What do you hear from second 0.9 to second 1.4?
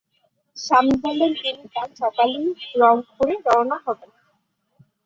বললেন,